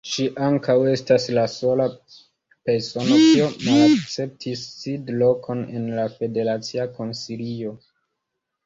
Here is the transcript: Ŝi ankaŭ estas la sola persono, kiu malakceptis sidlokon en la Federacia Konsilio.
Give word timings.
Ŝi 0.09 0.23
ankaŭ 0.43 0.75
estas 0.91 1.27
la 1.39 1.43
sola 1.55 1.85
persono, 2.69 3.19
kiu 3.27 3.51
malakceptis 3.67 4.65
sidlokon 4.81 5.65
en 5.81 5.87
la 6.01 6.11
Federacia 6.19 6.93
Konsilio. 6.99 7.79